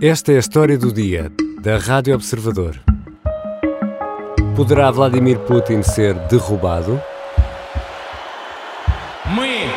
[0.00, 2.80] Esta é a história do dia da Rádio Observador.
[4.56, 7.00] Poderá Vladimir Putin ser derrubado?
[9.26, 9.68] Мы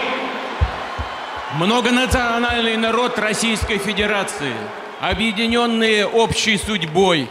[1.57, 4.53] многонациональный народ Российской Федерации,
[5.01, 7.27] объединенные общей судьбой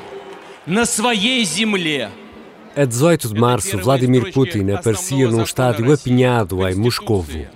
[0.67, 2.11] на своей земле.
[2.77, 7.47] A 18 de março, Vladimir Putin aparecia num estádio apinhado em Moscovo.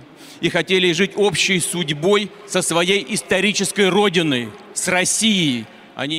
[0.41, 4.66] И хотели жить общей судьбой со своей исторической родиной, с Россией.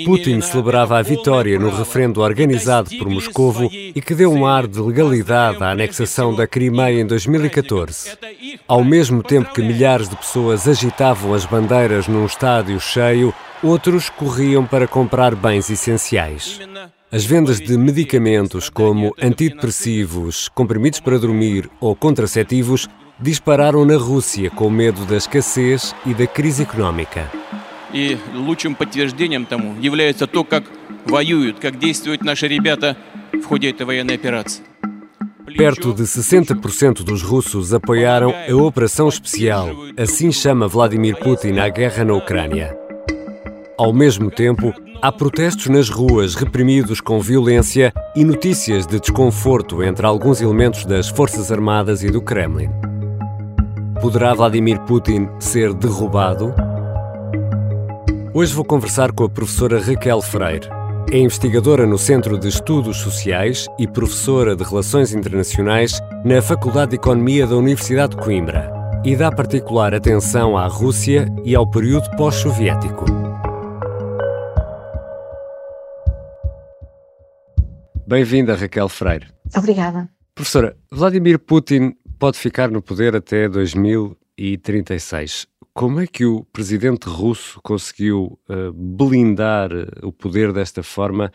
[0.06, 4.80] Putin celebrava a vitória no referendo organizado por Moscovo e que deu um ar de
[4.80, 8.18] legalidade à anexação da Crimeia em 2014.
[8.68, 13.34] Ao mesmo tempo que milhares de pessoas agitavam as bandeiras num estádio cheio,
[13.64, 16.60] outros corriam para comprar bens essenciais.
[17.10, 24.70] As vendas de medicamentos como antidepressivos, comprimidos para dormir ou contraceptivos dispararam na Rússia com
[24.70, 27.30] medo da escassez e da crise económica.
[27.93, 30.65] И лучшим подтверждением тому является то, как
[31.05, 32.97] воюют, как действуют наши ребята
[33.33, 34.65] в ходе этой военной операции.
[35.57, 42.03] Perto de 60% dos russos apoiaram a Operação Especial, assim chama Vladimir Putin a guerra
[42.03, 42.77] na Ucrânia.
[43.79, 44.73] Ao mesmo tempo,
[45.03, 51.09] há protestos nas ruas reprimidos com violência e notícias de desconforto entre alguns elementos das
[51.09, 52.71] Forças Armadas e do Kremlin.
[54.01, 56.53] Poderá Vladimir Putin ser derrubado?
[58.32, 60.70] Hoje vou conversar com a professora Raquel Freire.
[61.12, 66.98] É investigadora no Centro de Estudos Sociais e professora de Relações Internacionais na Faculdade de
[66.98, 68.72] Economia da Universidade de Coimbra
[69.04, 73.06] e dá particular atenção à Rússia e ao período pós-soviético.
[78.06, 79.26] Bem-vinda, Raquel Freire.
[79.58, 80.08] Obrigada.
[80.36, 83.50] Professora, Vladimir Putin pode ficar no poder até
[84.39, 85.47] 2036.
[85.73, 89.71] Como é que o presidente russo conseguiu uh, blindar
[90.03, 91.33] o poder desta forma,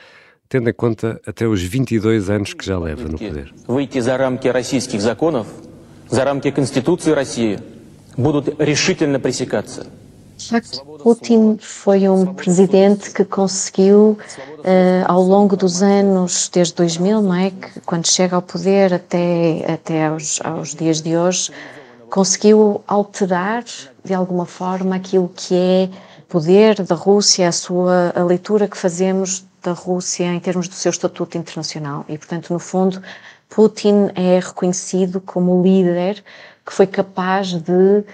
[0.47, 3.53] tendo em conta até os 22 anos que já leva no poder?
[3.67, 5.47] Выйти за рамки российских законов,
[6.09, 7.59] за рамки Конституции России,
[8.17, 9.85] будут решительно пресекаться.
[10.37, 14.17] De facto, Putin foi um presidente que conseguiu,
[14.59, 17.51] uh, ao longo dos anos, desde 2000, não é?
[17.51, 21.51] Que, quando chega ao poder até, até aos, aos dias de hoje,
[22.10, 23.64] conseguiu alterar,
[24.04, 25.90] de alguma forma, aquilo que é
[26.28, 30.90] poder da Rússia, a sua a leitura que fazemos da Rússia em termos do seu
[30.90, 32.04] estatuto internacional.
[32.08, 33.02] E, portanto, no fundo,
[33.48, 36.22] Putin é reconhecido como líder
[36.66, 38.04] que foi capaz de uh,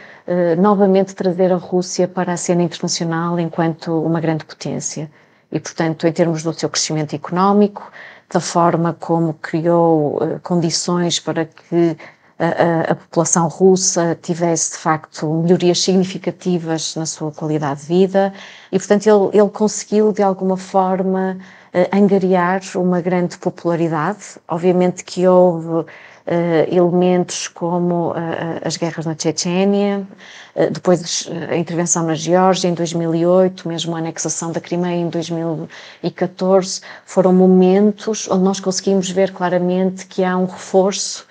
[0.60, 5.10] novamente trazer a Rússia para a cena internacional enquanto uma grande potência.
[5.52, 7.90] E, portanto, em termos do seu crescimento económico,
[8.32, 11.96] da forma como criou uh, condições para que
[12.40, 18.32] a, a, população russa tivesse, de facto, melhorias significativas na sua qualidade de vida,
[18.72, 21.36] e, portanto, ele, ele conseguiu, de alguma forma,
[21.74, 24.38] uh, angariar uma grande popularidade.
[24.48, 25.84] Obviamente que houve
[26.26, 28.14] Uh, elementos como uh,
[28.62, 30.06] as guerras na Chechênia,
[30.54, 36.82] uh, depois a intervenção na Geórgia em 2008, mesmo a anexação da Crimeia em 2014,
[37.04, 41.26] foram momentos onde nós conseguimos ver claramente que há um reforço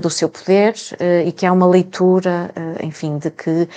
[0.00, 0.74] do seu poder
[1.24, 2.50] e que há uma leitura,
[2.82, 3.68] enfim, de que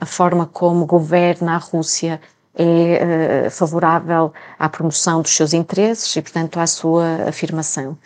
[0.00, 2.20] a forma como governa a Rússia
[2.56, 7.96] é favorável à promoção dos seus interesses e, portanto, à sua afirmação.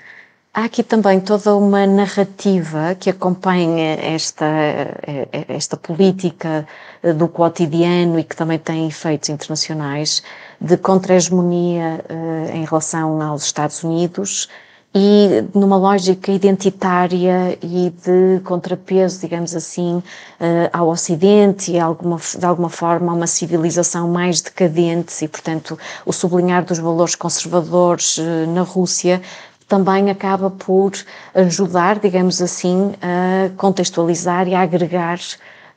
[0.55, 4.47] Há aqui também toda uma narrativa que acompanha esta,
[5.47, 6.67] esta política
[7.17, 10.23] do cotidiano e que também tem efeitos internacionais
[10.61, 12.05] de contra-hegemonia
[12.53, 14.49] em relação aos Estados Unidos
[15.01, 22.45] e numa lógica identitária e de contrapeso, digamos assim, uh, ao Ocidente e alguma, de
[22.45, 28.23] alguma forma a uma civilização mais decadente e, portanto, o sublinhar dos valores conservadores uh,
[28.53, 29.23] na Rússia
[29.69, 30.93] também acaba por
[31.33, 35.21] ajudar, digamos assim, a contextualizar e a agregar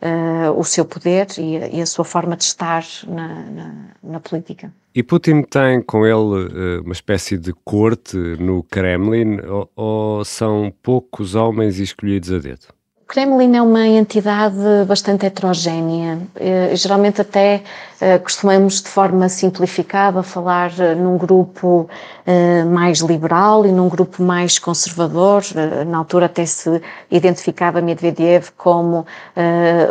[0.02, 4.74] uh, o seu poder e, e, a sua forma de estar na, na, na política.
[4.94, 10.74] E Putin tem com ele uh, uma espécie de corte no Kremlin ou, ou são
[10.84, 12.68] poucos homens escolhidos a dedo?
[13.12, 16.18] Kremlin é uma entidade bastante heterogénea.
[16.34, 17.62] Uh, geralmente até
[18.24, 21.88] costumamos de forma simplificada falar num grupo
[22.26, 25.44] eh, mais liberal e num grupo mais conservador.
[25.86, 26.82] Na altura até se
[27.12, 29.06] identificava Medvedev como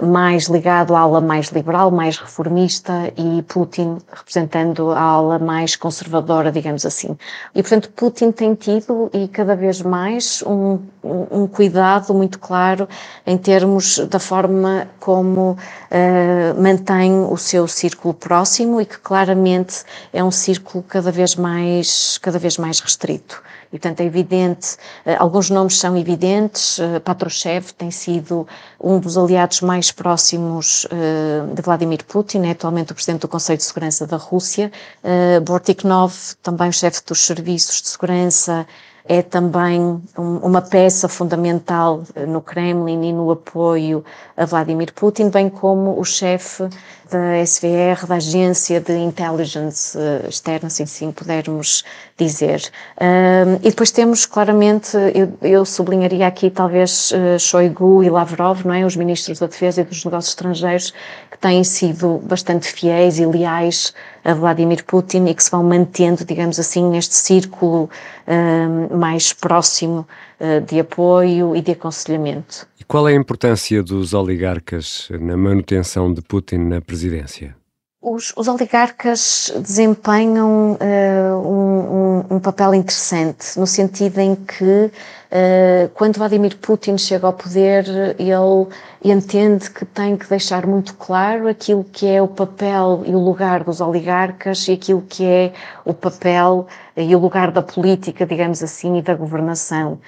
[0.03, 6.51] mais ligado à ala mais liberal, mais reformista e Putin representando a ala mais conservadora,
[6.51, 7.17] digamos assim.
[7.55, 12.89] E portanto Putin tem tido e cada vez mais um, um cuidado muito claro
[13.27, 20.23] em termos da forma como uh, mantém o seu círculo próximo e que claramente é
[20.23, 23.43] um círculo cada vez mais, cada vez mais restrito.
[23.69, 24.75] E, portanto, é evidente,
[25.07, 28.47] uh, alguns nomes são evidentes, uh, Patrushev tem sido
[28.81, 30.87] um dos aliados mais próximos
[31.55, 34.73] de Vladimir Putin, é atualmente o Presidente do Conselho de Segurança da Rússia,
[35.45, 38.67] Bortiknov, também o chefe dos serviços de segurança,
[39.05, 44.05] é também uma peça fundamental eh, no Kremlin e no apoio
[44.37, 46.69] a Vladimir Putin, bem como o chefe
[47.11, 51.85] da SVR, da Agência de Intelligence eh, Externa, se assim pudermos
[52.17, 52.71] dizer.
[53.63, 58.85] e depois temos claramente, eu, eu sublinharia aqui talvez uh, Shoigu e Lavrov, não é?
[58.85, 60.93] os ministros da Defesa e dos Negócios Estrangeiros,
[61.31, 66.25] que têm sido bastante fiéis e leais a Vladimir Putin e que se vão mantendo,
[66.27, 67.89] digamos assim, neste círculo
[68.91, 70.07] mais próximo
[70.67, 72.67] de apoio e de aconselhamento.
[72.79, 77.55] E qual é a importância dos oligarcas na manutenção de Putin na presidência?
[78.03, 85.89] Os, os oligarcas desempenham uh, um, um, um, papel interessante, no sentido em que, uh,
[85.93, 87.85] quando Vladimir Putin chega ao poder,
[88.19, 88.69] ele
[89.05, 93.65] entende que tem que deixar muito claro aquilo que é o papel e o lugar
[93.65, 95.53] dos oligarcas e aquilo que é
[95.85, 96.67] o papel
[96.97, 100.01] e o lugar da política, digamos assim, e da governação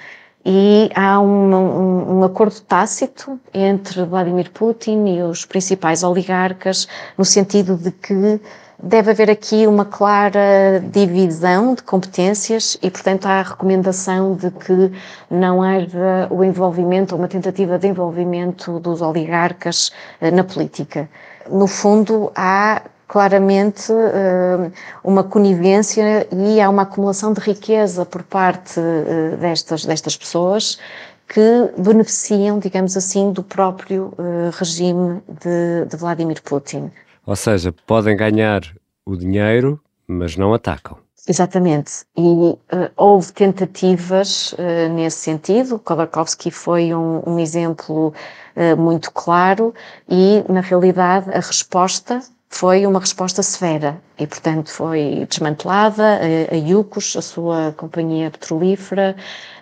[0.45, 6.87] e há um, um, um, acordo tácito entre Vladimir Putin e os principais oligarcas,
[7.17, 8.41] no sentido de que
[8.81, 14.91] deve haver aqui uma clara divisão de competências e, portanto, há a recomendação de que
[15.31, 21.09] não haja o envolvimento ou uma tentativa de envolvimento dos oligarcas eh, na política.
[21.49, 22.81] No fundo, há
[23.13, 24.71] claramente uh,
[25.03, 30.79] uma conivência e há uma acumulação de riqueza por parte uh, destas, destas pessoas
[31.27, 36.91] que beneficiam, digamos assim, do próprio uh, regime de, de Vladimir Putin.
[37.23, 38.61] Ou seja, podem ganhar
[39.05, 40.97] o dinheiro, mas não atacam.
[41.29, 42.05] Exatamente.
[42.17, 42.59] E uh,
[42.97, 45.77] houve tentativas uh, nesse sentido.
[45.77, 48.11] Khodorkovsky foi um, um exemplo
[48.55, 49.71] uh, muito claro
[50.09, 52.19] e, na realidade, a resposta
[52.52, 59.14] foi uma resposta severa e, portanto, foi desmantelada a, a Iucos, a sua companhia petrolífera,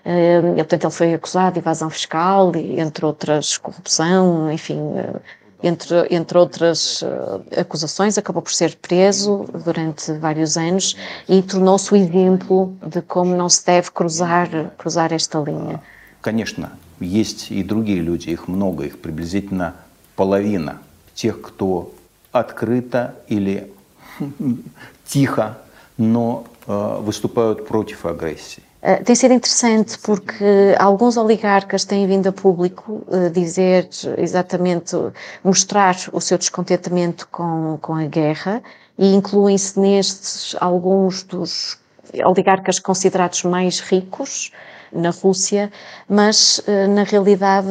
[0.05, 5.21] eh, e, portanto, ele foi acusado de evasão fiscal, entre outras, corrupção, enfim, eh,
[5.63, 10.97] entre, entre outras uh, acusações, acabou por ser preso durante vários anos
[11.29, 15.83] e tornou-se o exemplo de como não se deve cruzar, cruzar esta linha.
[16.21, 19.75] Конечно, есть и другие люди, их много, их приблизительно
[20.15, 20.81] половина
[21.15, 21.93] тех, кто
[22.33, 23.73] открыто или
[25.07, 25.59] тихо,
[25.97, 28.63] но выступают против агрессии.
[29.05, 34.97] Tem sido interessante porque alguns oligarcas têm vindo a público dizer exatamente,
[35.43, 38.63] mostrar o seu descontentamento com, com a guerra
[38.97, 41.77] e incluem-se nestes alguns dos
[42.25, 44.53] oligarcas considerados mais ricos
[44.93, 45.73] na Rússia,
[46.09, 46.63] mas
[46.95, 47.69] na realidade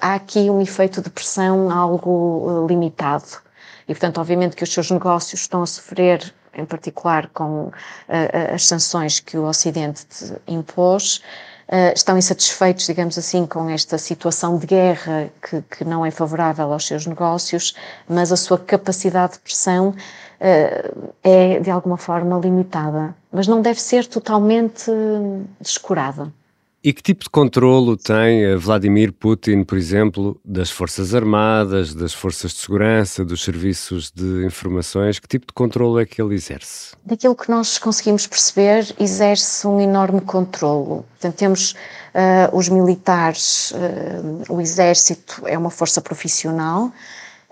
[0.00, 3.26] há aqui um efeito de pressão algo limitado.
[3.87, 7.71] E, portanto, obviamente que os seus negócios estão a sofrer, em particular com uh,
[8.53, 10.05] as sanções que o Ocidente
[10.47, 11.17] impôs,
[11.67, 16.71] uh, estão insatisfeitos, digamos assim, com esta situação de guerra que, que, não é favorável
[16.71, 17.75] aos seus negócios,
[18.07, 23.15] mas a sua capacidade de pressão uh, é, de alguma forma, limitada.
[23.31, 24.91] Mas não deve ser totalmente
[25.59, 26.31] descurada.
[26.83, 32.51] E que tipo de controlo tem Vladimir Putin, por exemplo, das Forças Armadas, das Forças
[32.51, 35.17] de Segurança, dos serviços de informações?
[35.17, 36.93] Que tipo de controlo é que ele exerce?
[37.05, 41.05] Daquilo que nós conseguimos perceber, exerce um enorme controlo.
[41.11, 46.91] Portanto, temos uh, os militares, uh, o exército é uma força profissional,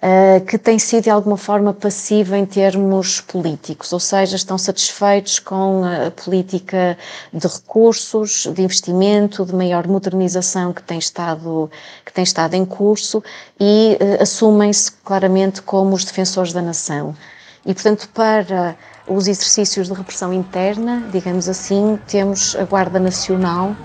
[0.01, 5.39] uh, que tem sido de alguma forma passiva em termos políticos, ou seja, estão satisfeitos
[5.39, 6.97] com a política
[7.31, 11.69] de recursos, de investimento, de maior modernização que tem estado,
[12.05, 13.23] que tem estado em curso
[13.59, 17.15] e uh, assumem-se claramente como os defensores da nação.
[17.65, 18.75] E, portanto, para
[19.07, 23.75] os exercícios de repressão interna, digamos assim, temos a Guarda Nacional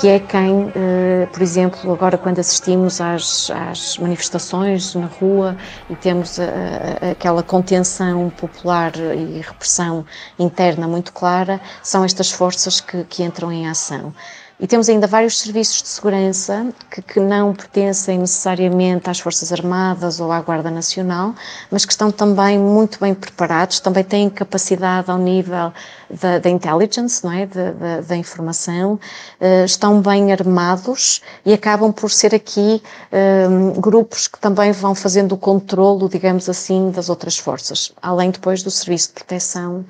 [0.00, 5.56] que é quem, eh, por exemplo, agora quando assistimos às, às manifestações na rua
[5.88, 10.04] e temos a, a, aquela contenção popular e repressão
[10.38, 14.12] interna muito clara, são estas forças que, que entram em ação.
[14.58, 20.20] E temos ainda vários serviços de segurança que, que, não pertencem necessariamente às Forças Armadas
[20.20, 21.34] ou à Guarda Nacional,
[21.72, 25.72] mas que estão também muito bem preparados, também têm capacidade ao nível
[26.08, 27.46] da, da intelligence, não é?
[27.46, 28.94] da, da, da informação,
[29.40, 32.80] uh, estão bem armados e acabam por ser aqui
[33.12, 38.62] uh, grupos que também vão fazendo o controlo, digamos assim, das outras forças, além depois
[38.62, 39.84] do Serviço de Proteção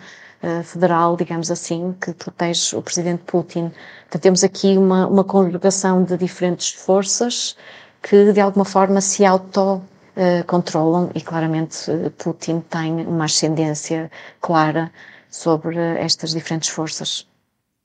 [0.65, 3.71] federal, digamos assim, que protege o presidente Putin.
[4.09, 7.57] Então, temos aqui uma, uma congregação de diferentes forças
[8.03, 14.11] que, de alguma forma, se auto-controlam e, claramente, eh, Putin tem uma ascendência
[14.41, 14.93] clara
[15.31, 17.27] sobre estas diferentes forças.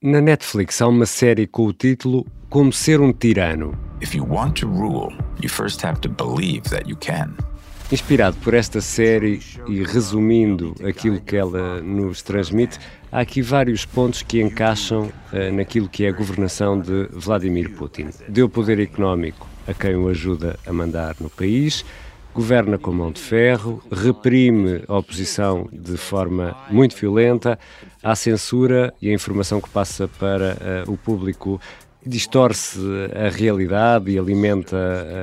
[0.01, 3.77] Na Netflix há uma série com o título Como Ser um Tirano.
[4.01, 7.48] If you want to rule, you first have to believe that you can.
[7.91, 12.77] Inspirado por esta série e resumindo aquilo que ela nos transmite,
[13.11, 18.09] há aqui vários pontos que encaixam uh, naquilo que é a governação de Vladimir Putin.
[18.27, 21.83] Deu poder económico a quem o ajuda a mandar no país,
[22.31, 27.57] governa com mão de ferro, reprime a oposição de forma muito violenta,
[28.03, 31.59] há censura e a informação que passa para uh, o público
[32.05, 32.79] distorce
[33.13, 34.77] a realidade e alimenta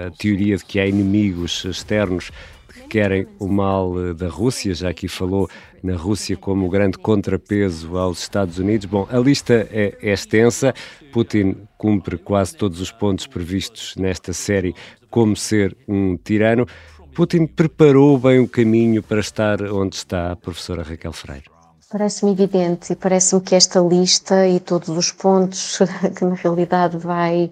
[0.08, 2.30] a teoria de que há inimigos externos
[2.96, 5.50] querem o mal eh, da Rússia, já aqui falou
[5.82, 8.86] na Rússia como grande contrapeso aos Estados Unidos.
[8.86, 10.72] Bom, a lista é, é extensa.
[11.12, 14.74] Putin cumpre quase todos os pontos previstos nesta série
[15.10, 16.64] como ser um tirano.
[17.14, 21.50] Putin preparou bem o caminho para estar onde está, a professora Raquel Freire.
[21.92, 25.80] Parece-me evidente e parece-me que esta lista e todos os pontos
[26.16, 27.50] que na realidade vai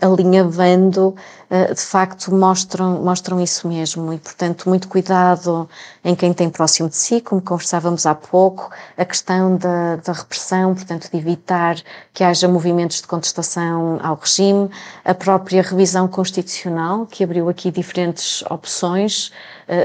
[0.00, 1.14] alinhavando,
[1.50, 4.12] eh, de facto mostram, mostram isso mesmo.
[4.12, 5.68] E, portanto, muito cuidado
[6.04, 10.74] em quem tem próximo de si, como conversávamos há pouco, a questão da, da repressão,
[10.74, 11.76] portanto, de evitar
[12.12, 14.70] que haja movimentos de contestação ao regime,
[15.04, 19.32] a própria revisão constitucional, que abriu aqui diferentes opções,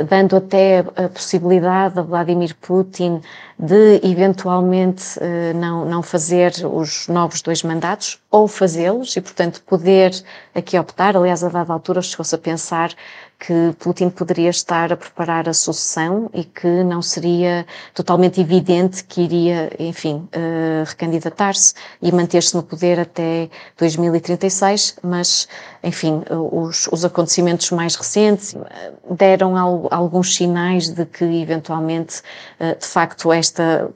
[0.10, 3.22] dando até a possibilidade a Vladimir Putin
[3.58, 10.12] de eventualmente eh, não, não fazer os novos dois mandatos ou fazê-los e, portanto, poder
[10.56, 11.15] aqui optar.
[11.15, 12.94] Aliás, a dada altura chegou-se a pensar
[13.39, 19.22] que Putin poderia estar a preparar a sucessão e que não seria totalmente evidente que
[19.22, 25.48] iria, enfim, uh, recandidatar-se e manter-se no poder até 2036, mas,
[25.84, 32.22] enfim, os, os acontecimentos mais recentes eh, deram al, alguns sinais de que, eventualmente,
[32.60, 33.89] uh, de facto, esta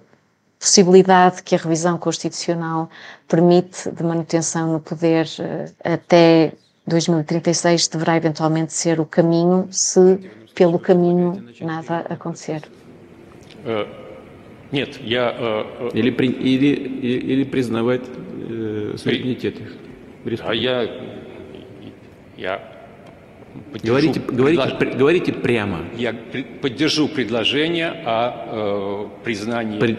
[0.59, 2.89] possibilidade que a revisão constitucional
[3.27, 6.51] permite de manutenção no poder uh, até
[6.89, 10.19] 2036 deverá eventualmente ser o caminho, se
[10.55, 12.61] pelo caminho nada acontecer.
[14.71, 15.65] Нет, я...
[15.93, 16.67] Или, при, или,
[17.33, 18.03] или признавать
[18.49, 20.41] э, суверенитет их.
[20.45, 20.87] А я...
[22.37, 22.61] Я
[23.83, 24.95] Говорите, говорите, предлож...
[24.95, 25.79] говорите прямо.
[25.97, 26.15] Я
[26.61, 29.79] поддержу предложение о э, признании...
[29.79, 29.97] При...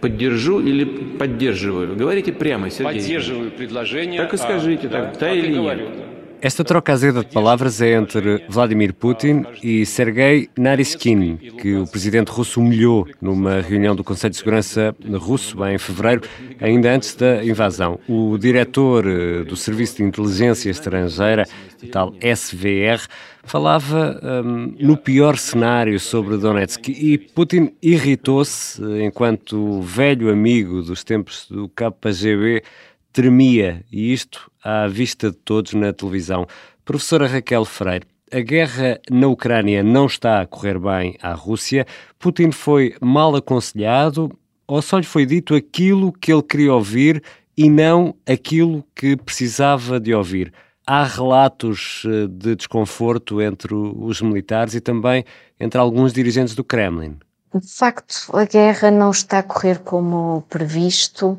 [0.00, 1.94] Поддержу или поддерживаю?
[1.94, 3.00] Говорите прямо, Сергей.
[3.00, 4.22] Поддерживаю предложение.
[4.22, 4.90] Так и скажите, о...
[4.90, 5.96] так, да, да или говорю, нет.
[5.98, 6.09] Да.
[6.42, 12.28] Esta troca azeda de palavras é entre Vladimir Putin e Sergei Naryshkin, que o presidente
[12.30, 16.22] russo humilhou numa reunião do Conselho de Segurança russo em fevereiro,
[16.58, 18.00] ainda antes da invasão.
[18.08, 21.46] O diretor eh, do Serviço de Inteligência Estrangeira,
[21.92, 23.06] tal SVR,
[23.44, 31.46] falava um, no pior cenário sobre Donetsk e Putin irritou-se enquanto velho amigo dos tempos
[31.50, 32.62] do KGB
[33.12, 36.46] tremia, e isto à vista de todos na televisão.
[36.84, 41.86] Professora Raquel Freire, a guerra na Ucrânia não está a correr bem à Rússia.
[42.18, 44.30] Putin foi mal aconselhado
[44.66, 47.22] ou só lhe foi dito aquilo que ele queria ouvir
[47.56, 50.52] e não aquilo que precisava de ouvir?
[50.86, 55.24] Há relatos eh, de desconforto entre os militares e também
[55.58, 57.18] entre alguns dirigentes do Kremlin.
[57.52, 61.36] De facto, a guerra não está a correr como previsto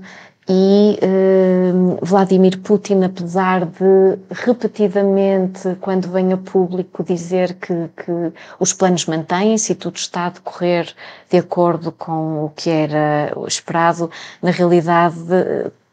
[0.49, 1.71] e eh,
[2.01, 9.71] Vladimir Putin, apesar de repetidamente, quando vem a público, dizer que, que os planos mantêm-se
[9.71, 10.93] e tudo está a decorrer
[11.29, 14.09] de acordo com o que era esperado,
[14.41, 15.15] na realidade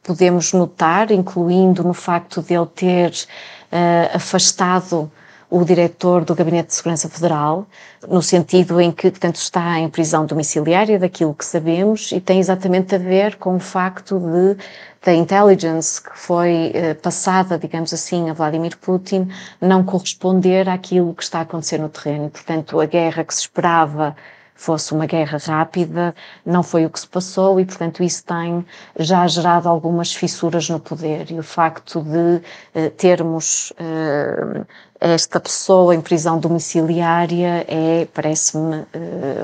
[0.02, 5.10] podemos notar, incluindo no facto de ele ter uh, afastado
[5.50, 7.66] o diretor do Gabinete de Segurança Federal,
[8.06, 12.94] no sentido em que, portanto, está em prisão domiciliária, daquilo que sabemos, e tem exatamente
[12.94, 14.56] a ver com o facto de
[15.00, 19.28] da intelligence que foi eh, passada, digamos assim, a Vladimir Putin,
[19.60, 22.28] não corresponder àquilo que está a acontecer no terreno.
[22.28, 24.16] Portanto, a guerra que se esperava
[24.58, 26.12] fosse uma guerra rápida,
[26.44, 28.66] não foi o que se passou e, portanto, isso tem
[28.98, 31.30] já gerado algumas fissuras no poder.
[31.30, 32.42] E o facto de
[32.74, 34.66] uh, termos uh,
[34.98, 38.86] esta pessoa em prisão domiciliária é, parece-me, uh,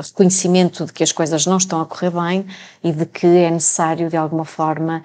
[0.02, 2.44] reconhecimento de que as coisas não estão a correr bem
[2.82, 5.00] e de que é necessário, de alguma forma,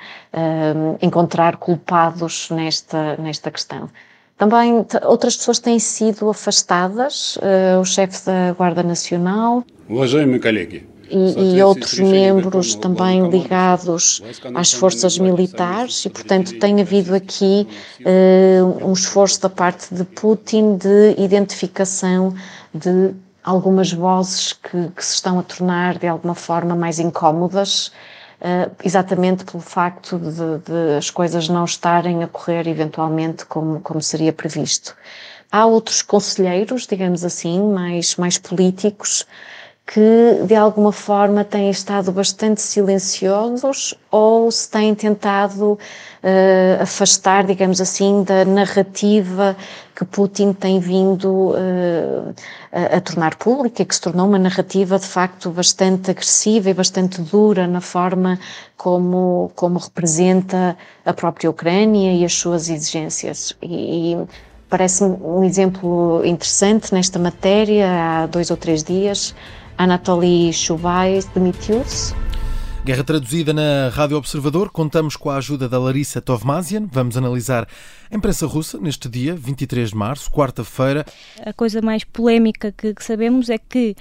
[1.01, 3.89] encontrar culpados nesta, nesta questão.
[4.39, 9.65] Também outras pessoas têm sido afastadas, uh, o chefe da Guarda Nacional.
[11.11, 14.23] E, e, outros membros também ligados
[14.55, 17.67] às forças militares, e portanto tem havido aqui
[17.99, 22.33] uh, um esforço da parte de Putin de identificação
[22.73, 27.91] de algumas vozes que, que se estão a tornar de alguma forma mais incómodas
[28.83, 34.31] exatamente pelo facto de, de, as coisas não estarem a correr eventualmente como, como seria
[34.31, 34.95] previsto.
[35.51, 39.25] Há outros conselheiros, digamos assim, mais, mais políticos,
[39.91, 47.81] que de alguma forma têm estado bastante silenciosos ou se têm tentado uh, afastar, digamos
[47.81, 49.57] assim, da narrativa
[49.95, 52.35] que Putin tem vindo uh,
[52.71, 57.19] a, a, tornar pública, que se tornou uma narrativa de facto bastante agressiva e bastante
[57.23, 58.39] dura na forma
[58.77, 63.57] como, como representa a própria Ucrânia e as suas exigências.
[63.59, 64.17] E, e
[64.69, 69.33] parece-me um exemplo interessante nesta matéria, há dois ou três dias,
[69.79, 72.13] Anatoly Chubais demitiu-se.
[72.83, 76.85] Guerra traduzida na Rádio Observador, contamos com a ajuda da Larissa Tovmazian.
[76.91, 77.65] Vamos analisar
[78.11, 81.05] a imprensa russa neste dia, 23 de março, quarta-feira.
[81.45, 83.95] A coisa mais polémica que, que sabemos é que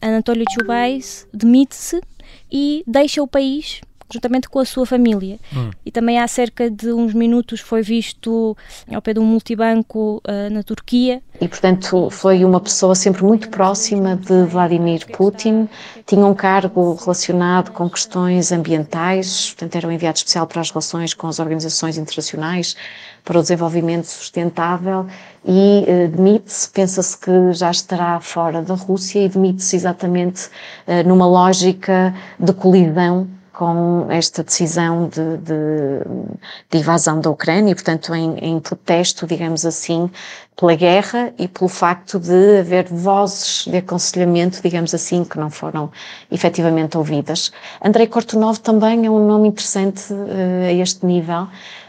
[0.00, 2.00] Anatoly Chubais demite-se
[2.48, 3.80] e deixa o país
[4.14, 5.38] juntamente com a sua família.
[5.54, 5.70] Hum.
[5.84, 8.56] E também há cerca de uns minutos foi visto
[8.92, 11.20] ao pé de um multibanco uh, na Turquia.
[11.40, 15.68] E, portanto, foi uma pessoa sempre muito próxima de Vladimir Putin,
[16.06, 21.12] tinha um cargo relacionado com questões ambientais, portanto, era um enviado especial para as relações
[21.12, 22.76] com as organizações internacionais
[23.24, 25.06] para o desenvolvimento sustentável
[25.44, 30.46] e uh, demite-se, pensa-se que já estará fora da Rússia e demite-se exatamente
[30.86, 35.54] uh, numa lógica de colisão com esta decisão de, de,
[36.70, 40.10] de, invasão da Ucrânia e, portanto, em, em, protesto, digamos assim,
[40.56, 45.90] pela guerra e pelo facto de haver vozes de aconselhamento, digamos assim, que não foram
[46.30, 47.52] efetivamente ouvidas.
[47.82, 51.46] Andrei Kortunov também é um nome interessante uh, a este nível.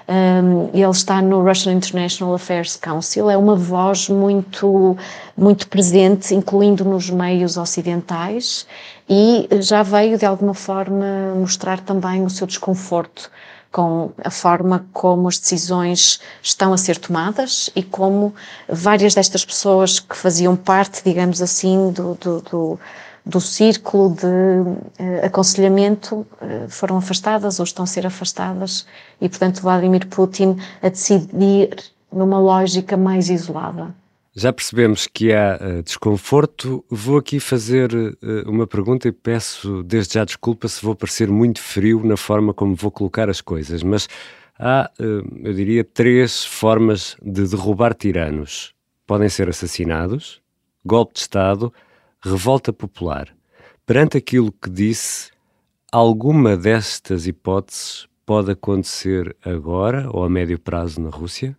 [0.07, 4.95] Um, ele está no Russian International Affairs Council, é uma voz muito,
[5.35, 8.67] muito presente, incluindo nos meios ocidentais,
[9.07, 13.29] e já veio de alguma forma mostrar também o seu desconforto
[13.71, 18.33] com a forma como as decisões estão a ser tomadas e como
[18.69, 22.79] várias destas pessoas que faziam parte, digamos assim, do, do, do
[23.25, 28.85] do círculo de uh, aconselhamento uh, foram afastadas ou estão a ser afastadas
[29.19, 31.75] e, portanto, Vladimir Putin a decidir
[32.11, 33.93] numa lógica mais isolada.
[34.35, 36.83] Já percebemos que há uh, desconforto.
[36.89, 37.89] Vou aqui fazer
[38.45, 42.75] uma pergunta e peço desde já desculpa se vou parecer muito frio na forma como
[42.75, 44.09] vou colocar as coisas, mas
[44.59, 48.73] há, eu diria, três formas de derrubar tiranos.
[49.07, 50.41] Podem ser assassinados,
[50.83, 51.71] golpe de Estado
[52.21, 53.33] revolta popular.
[53.85, 55.31] Perante aquilo que disse,
[55.91, 61.55] alguma destas hipóteses pode acontecer agora ou a médio prazo na Rússia?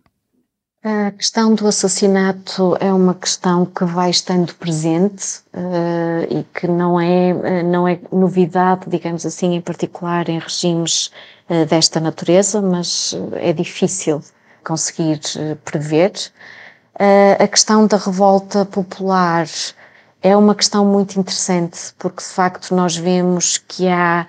[0.89, 6.97] A questão do assassinato é uma questão que vai estando presente uh, e que não
[6.97, 11.11] é, uh, não é novidade, digamos assim, em particular em regimes
[11.49, 14.23] uh, desta natureza, mas é difícil
[14.63, 15.19] conseguir
[15.65, 16.13] prever.
[17.37, 19.45] a questão da revolta popular
[20.21, 24.25] é uma questão muito interessante, porque de facto nós vemos que há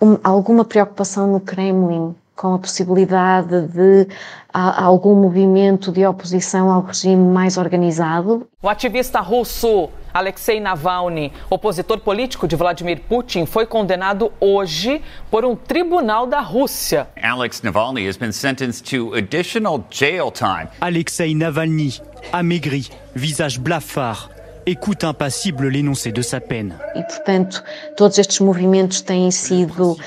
[0.00, 4.08] um, alguma preocupação no Kremlin com a possibilidade de
[4.50, 8.48] a, algum movimento de oposição ao regime mais organizado.
[8.62, 15.54] O ativista russo Alexei Navalny, opositor político de Vladimir Putin, foi condenado hoje por um
[15.54, 17.08] tribunal da Rússia.
[17.22, 20.68] Alex Navalny has been sentenced to additional jail time.
[20.80, 22.00] Alexei Navalny,
[22.32, 26.74] amaigri, visage blafard écoute impassible l'énoncé de sa peine.
[26.94, 27.62] E, portanto,
[27.96, 29.98] todos estes movimentos têm sido uh,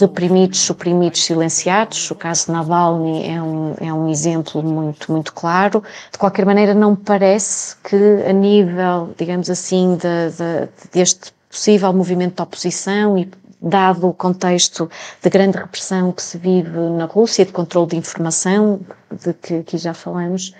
[0.00, 2.10] reprimidos, suprimidos, silenciados.
[2.10, 5.82] O caso Navalny é um, é um exemplo muito, muito claro.
[6.12, 7.96] De qualquer maneira, não parece que,
[8.28, 13.28] a nível, digamos assim, de, de, deste possível movimento de oposição e
[13.60, 14.90] dado o contexto
[15.22, 19.78] de grande repressão que se vive na Rússia, de controle de informação, de que aqui
[19.78, 20.54] já falamos,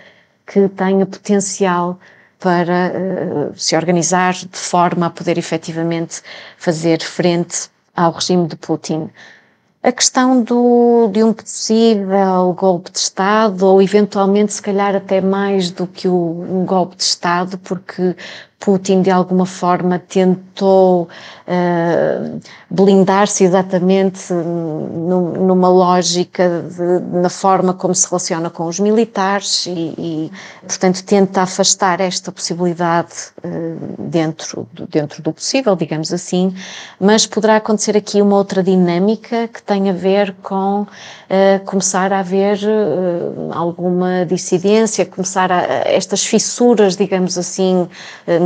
[0.45, 1.99] que tenha potencial
[2.39, 6.21] para uh, se organizar de forma a poder efetivamente
[6.57, 9.09] fazer frente ao regime de Putin.
[9.81, 15.71] A questão do, de um possível golpe de Estado, ou eventualmente, se calhar, até mais
[15.71, 18.15] do que o, um golpe de Estado, porque
[18.59, 28.07] Putin de alguma forma tentou uh, blindar-se exatamente numa lógica de, na forma como se
[28.09, 30.31] relaciona com os militares e, e
[30.65, 36.53] portanto, tenta afastar esta possibilidade uh, dentro, do, dentro do possível, digamos assim,
[36.99, 40.87] mas poderá acontecer aqui uma outra dinâmica que tem a ver com uh,
[41.65, 42.59] começar a haver
[43.51, 47.87] alguma dissidência, começar a, estas fissuras, digamos assim,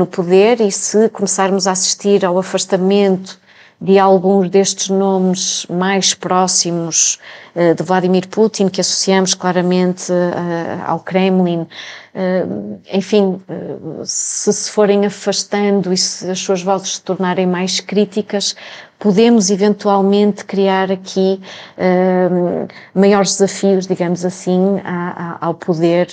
[0.02, 3.40] no poder e se começarmos a assistir ao afastamento
[3.82, 7.18] de alguns destes nomes mais próximos
[7.56, 13.42] uh, de Vladimir Putin, que associamos claramente uh, ao Kremlin, uh, enfim,
[14.06, 18.56] se se forem afastando e se as suas vozes se tornarem mais críticas,
[19.00, 21.42] podemos eventualmente criar aqui
[22.94, 26.08] maiores desafios, digamos assim, a, a, ao poder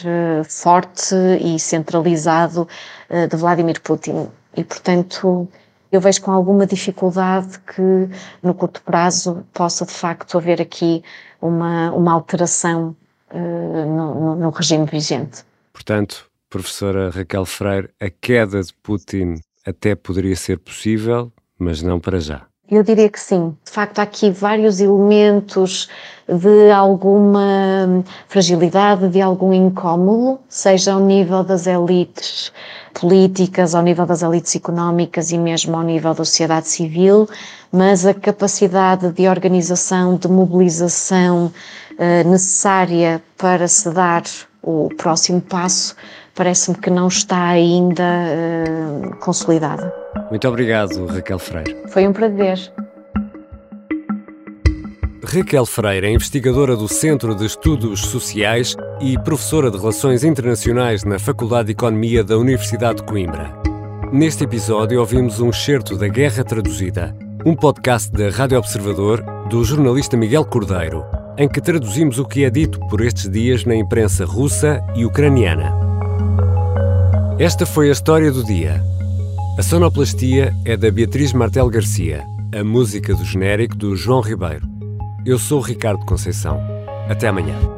[0.49, 2.67] forte e centralizado
[3.11, 4.29] de Vladimir Putin.
[4.57, 5.47] E, portanto,
[5.91, 8.09] eu vejo com alguma dificuldade que
[8.43, 11.03] no curto prazo possa de facto haver aqui
[11.41, 12.97] uma, uma alteração
[13.31, 15.45] uh, no, no, regime vigente.
[15.73, 22.21] Portanto, professora Raquel Freire, a queda de Putin até poderia ser possível, mas não para
[22.21, 22.47] já.
[22.71, 23.57] Eu diria que sim.
[23.65, 25.89] De facto, há aqui vários elementos
[26.29, 32.53] de alguma fragilidade, de algum incômodo, seja ao nível das elites
[32.93, 37.27] políticas, ao nível das elites económicas e mesmo ao nível da sociedade civil,
[37.73, 41.51] mas a capacidade de organização, de mobilização
[41.99, 44.25] eh, necessária para se dar
[44.63, 45.97] o próximo passo
[46.39, 49.93] parece-me que não está ainda uh, consolidada.
[50.31, 51.77] Muito obrigado, Raquel Freire.
[51.89, 52.73] Foi um prazer.
[55.25, 61.19] Raquel Freire é investigadora do Centro de Estudos Sociais e professora de Relações Internacionais na
[61.19, 63.53] Faculdade de Economia da Universidade de Coimbra.
[64.13, 70.17] Neste episódio ouvimos um excerto da Guerra Traduzida, um podcast da Rádio Observador do jornalista
[70.17, 71.05] Miguel Cordeiro,
[71.37, 75.88] em que traduzimos o que é dito por estes dias na imprensa russa e ucraniana.
[77.39, 78.83] Esta foi a história do dia.
[79.57, 84.67] A sonoplastia é da Beatriz Martel Garcia, a música do genérico do João Ribeiro.
[85.25, 86.61] Eu sou Ricardo Conceição.
[87.09, 87.78] Até amanhã.